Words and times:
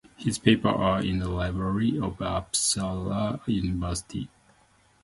His 0.17 0.39
papers 0.39 0.73
are 0.77 1.03
in 1.03 1.19
the 1.19 1.29
Library 1.29 1.99
of 1.99 2.17
Uppsala 2.17 3.39
University. 3.45 4.27